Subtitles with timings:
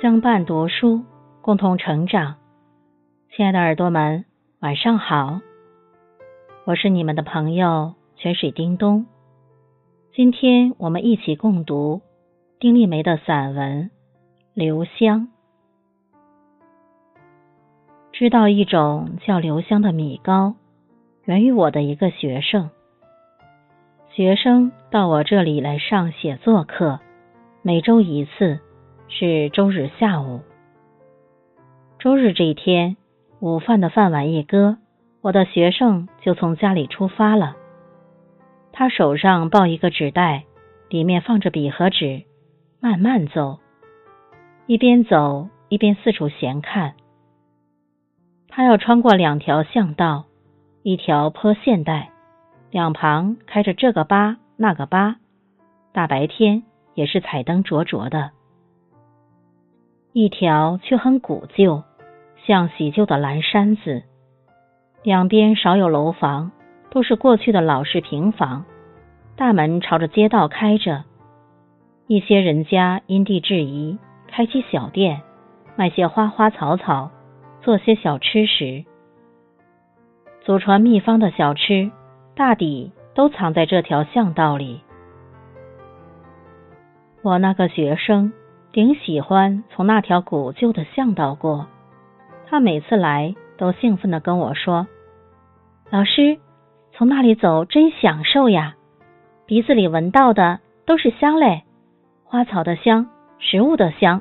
[0.00, 1.02] 相伴读书，
[1.42, 2.36] 共同成长。
[3.34, 4.24] 亲爱的耳朵们，
[4.60, 5.40] 晚上好，
[6.64, 9.06] 我是你们的朋友泉水叮咚。
[10.14, 12.00] 今天我们一起共读
[12.60, 13.86] 丁立梅的散文
[14.54, 15.22] 《留香》。
[18.12, 20.54] 知道一种叫留香的米糕，
[21.24, 22.70] 源于我的一个学生。
[24.10, 27.00] 学生到我这里来上写作课，
[27.62, 28.60] 每周一次。
[29.08, 30.42] 是周日下午。
[31.98, 32.96] 周日这一天，
[33.40, 34.76] 午饭的饭碗一搁，
[35.22, 37.56] 我的学生就从家里出发了。
[38.70, 40.44] 他手上抱一个纸袋，
[40.90, 42.22] 里面放着笔和纸，
[42.80, 43.58] 慢慢走，
[44.66, 46.92] 一边走一边四处闲看。
[48.48, 50.26] 他要穿过两条巷道，
[50.82, 52.10] 一条坡线带，
[52.70, 55.16] 两旁开着这个吧那个吧，
[55.92, 56.62] 大白天
[56.94, 58.32] 也是彩灯灼灼的。
[60.20, 61.84] 一条却很古旧，
[62.44, 64.02] 像洗旧的蓝山子，
[65.04, 66.50] 两边少有楼房，
[66.90, 68.64] 都是过去的老式平房。
[69.36, 71.04] 大门朝着街道开着，
[72.08, 75.22] 一些人家因地制宜，开起小店，
[75.76, 77.12] 卖些花花草草，
[77.60, 78.84] 做些小吃食。
[80.40, 81.92] 祖传秘方的小吃，
[82.34, 84.80] 大抵都藏在这条巷道里。
[87.22, 88.32] 我那个学生。
[88.70, 91.66] 顶喜欢从那条古旧的巷道过，
[92.46, 94.86] 他每次来都兴奋的跟我说
[95.90, 96.38] ：“老师，
[96.92, 98.74] 从那里走真享受呀，
[99.46, 101.62] 鼻子里闻到的都是香嘞，
[102.24, 104.20] 花草的香，食物的香。”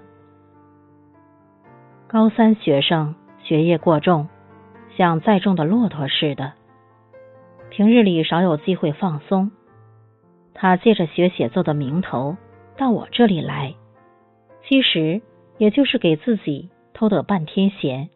[2.08, 4.30] 高三学生学业过重，
[4.96, 6.54] 像载重的骆驼似的，
[7.70, 9.52] 平日里少有机会放松。
[10.54, 12.38] 他借着学写作的名头
[12.78, 13.76] 到我这里来。
[14.68, 15.22] 其实
[15.58, 18.10] 也就是给自己偷得半天闲。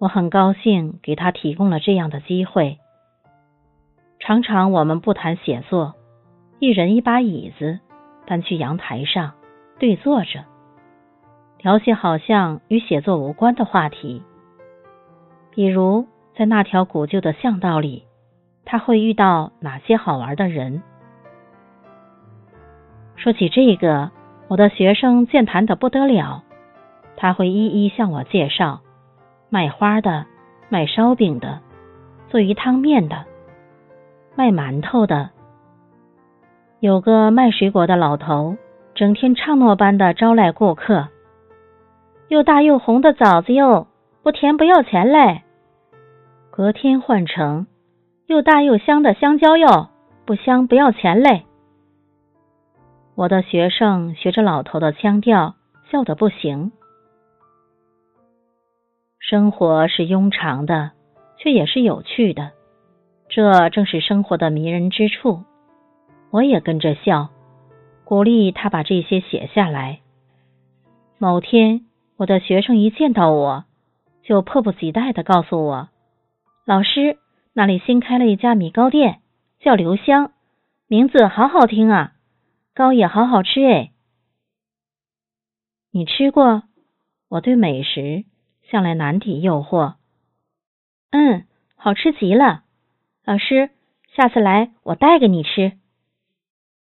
[0.00, 2.78] 我很高兴给他提供了这样的机会。
[4.18, 5.94] 常常我们不谈写作，
[6.58, 7.78] 一人一把椅子，
[8.26, 9.34] 搬去阳台上
[9.78, 10.44] 对坐着，
[11.60, 14.22] 聊些好像与写作无关的话题。
[15.52, 18.06] 比如在那条古旧的巷道里，
[18.64, 20.82] 他会遇到哪些好玩的人？
[23.14, 24.10] 说起这个。
[24.52, 26.42] 我的学生健谈的不得了，
[27.16, 28.80] 他会一一向我介绍
[29.48, 30.26] 卖花的、
[30.68, 31.60] 卖烧饼的、
[32.28, 33.24] 做鱼汤面的、
[34.34, 35.30] 卖馒头的。
[36.80, 38.58] 有个卖水果的老头，
[38.94, 41.08] 整天唱诺般的招来顾客
[42.28, 43.86] ：“又大又红的枣子哟，
[44.22, 45.40] 不甜不要钱嘞。”
[46.52, 47.66] 隔天换成
[48.28, 49.88] ：“又大又香的香蕉哟，
[50.26, 51.44] 不香不要钱嘞。”
[53.14, 55.54] 我的学生学着老头的腔调，
[55.90, 56.72] 笑得不行。
[59.18, 60.92] 生活是庸常的，
[61.36, 62.52] 却也是有趣的，
[63.28, 65.44] 这正是生活的迷人之处。
[66.30, 67.28] 我也跟着笑，
[68.04, 70.00] 鼓励他把这些写下来。
[71.18, 71.82] 某天，
[72.16, 73.64] 我的学生一见到我，
[74.22, 75.90] 就迫不及待的告诉我
[76.64, 77.18] ：“老师，
[77.52, 79.20] 那里新开了一家米糕店，
[79.60, 80.32] 叫留香，
[80.88, 82.12] 名字好好听啊。”
[82.74, 83.92] 糕也好好吃哎，
[85.90, 86.62] 你吃过？
[87.28, 88.24] 我对美食
[88.62, 89.96] 向来难抵诱惑。
[91.10, 91.46] 嗯，
[91.76, 92.64] 好吃极了。
[93.24, 93.68] 老师，
[94.14, 95.72] 下次来我带给你吃。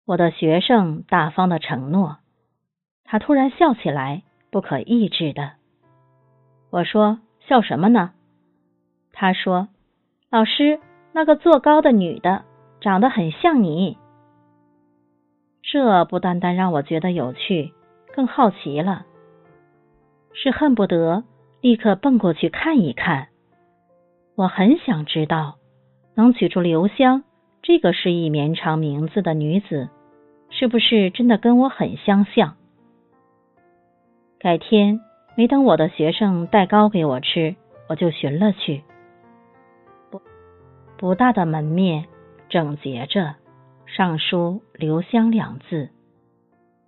[0.05, 2.19] 我的学生大方的承诺。
[3.03, 5.53] 他突然笑起来，不可抑制的。
[6.69, 8.13] 我说：“笑什么呢？”
[9.11, 9.67] 他说
[10.31, 10.79] ：“老师，
[11.11, 12.45] 那个做糕的女的
[12.79, 13.97] 长得很像你。”
[15.75, 17.73] 这不单单让我觉得有趣，
[18.13, 19.05] 更好奇了，
[20.31, 21.25] 是恨不得
[21.59, 23.27] 立刻奔过去看一看。
[24.35, 25.55] 我很想知道，
[26.15, 27.25] 能取出留香
[27.61, 29.89] 这个诗意绵长名字的女子，
[30.49, 32.55] 是不是真的跟我很相像？
[34.39, 35.01] 改天，
[35.35, 37.53] 没等我的学生带糕给我吃，
[37.89, 38.81] 我就寻了去。
[40.09, 40.21] 不
[40.95, 42.05] 不大的门面，
[42.47, 43.35] 整洁着。
[43.95, 45.89] 上书“留香”两字，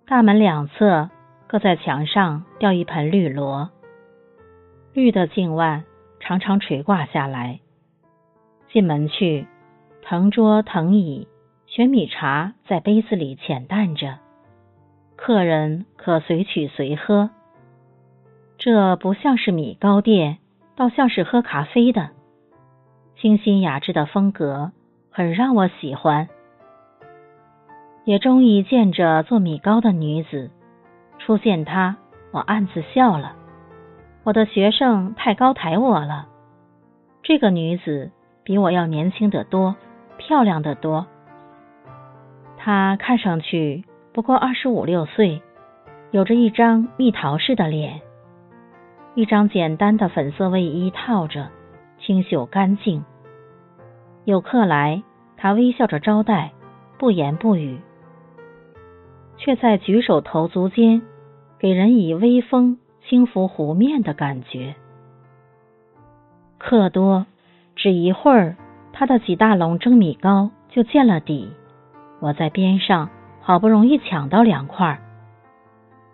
[0.06, 1.08] 大门两侧
[1.46, 3.70] 各在墙上吊一盆绿萝，
[4.92, 5.84] 绿的镜腕
[6.20, 7.60] 常常垂挂下来。
[8.70, 9.46] 进门去，
[10.02, 11.26] 藤桌藤椅，
[11.64, 14.18] 玄米茶在杯子里浅淡着，
[15.16, 17.30] 客人可随取随喝。
[18.58, 20.36] 这不像是米糕店，
[20.76, 22.10] 倒像是喝咖啡的，
[23.16, 24.72] 清新雅致的风格
[25.10, 26.28] 很让我喜欢。
[28.08, 30.50] 也终于见着做米糕的女子，
[31.18, 31.98] 初见她
[32.32, 33.36] 我暗自笑了。
[34.24, 36.26] 我的学生太高抬我了。
[37.22, 38.10] 这个女子
[38.44, 39.76] 比我要年轻得多，
[40.16, 41.06] 漂亮得多。
[42.56, 43.84] 她看上去
[44.14, 45.42] 不过二十五六岁，
[46.10, 48.00] 有着一张蜜桃似的脸，
[49.16, 51.50] 一张简单的粉色卫衣套着，
[51.98, 53.04] 清秀干净。
[54.24, 55.02] 有客来，
[55.36, 56.52] 她微笑着招待，
[56.96, 57.78] 不言不语，
[59.38, 61.00] 却在举手投足间
[61.58, 62.78] 给人以微风。
[63.08, 64.74] 轻拂湖面的感觉。
[66.58, 67.24] 客多，
[67.74, 68.54] 只一会儿，
[68.92, 71.50] 他的几大笼蒸米糕就见了底。
[72.20, 73.08] 我在边上
[73.40, 75.00] 好不容易抢到两块，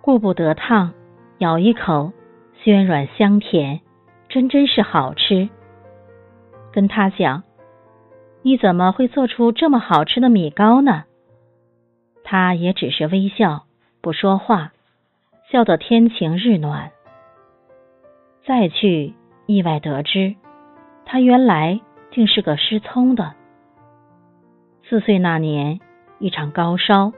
[0.03, 0.93] 顾不得烫，
[1.39, 2.13] 咬一口，
[2.63, 3.81] 鲜软香甜，
[4.29, 5.49] 真真是好吃。
[6.71, 7.43] 跟他讲
[8.43, 11.03] ：“你怎么会做出这么好吃的米糕呢？”
[12.25, 13.67] 他也只是微笑，
[14.01, 14.73] 不说话。
[15.51, 16.91] 笑得天晴日暖。
[18.45, 19.15] 再去，
[19.47, 20.35] 意外得知，
[21.05, 21.81] 他原来
[22.11, 23.35] 竟是个失聪的。
[24.89, 25.81] 四岁那年，
[26.19, 27.13] 一场高烧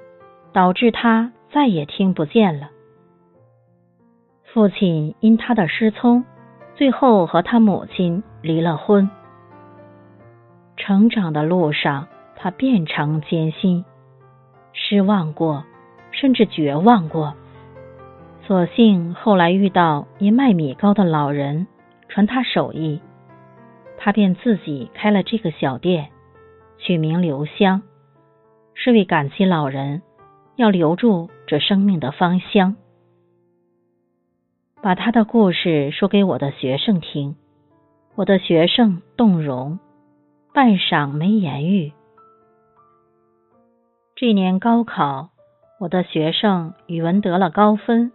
[0.53, 2.69] 导致他再也听不见了。
[4.53, 6.25] 父亲因他的失聪，
[6.75, 9.09] 最后和他母亲离了婚。
[10.77, 13.85] 成长的路上，他遍尝艰辛，
[14.89, 15.65] 失望过，
[16.13, 17.35] 甚至绝望过。
[18.47, 21.67] 所幸后来遇到一卖米糕的老人，
[22.09, 23.01] 传他手艺，
[23.99, 26.11] 他便自己开了这个小店，
[26.79, 27.83] 取名留香，
[28.75, 30.03] 是为感激老人，
[30.55, 32.77] 要留住这生命的芳香。
[34.81, 37.35] 把他的故事说给我的学生听，
[38.15, 39.81] 我的学生动容，
[40.55, 41.93] 半晌没言语。
[44.19, 45.29] 这年高考，
[45.79, 48.13] 我的学生语文得了高分。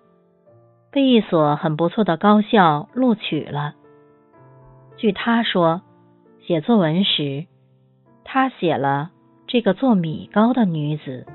[0.89, 3.75] 被一所很不错的高校录取了。
[4.97, 5.83] 据他说，
[6.41, 7.45] 写作文时，
[8.23, 9.11] 他写了
[9.45, 11.27] 这个做米糕的女子。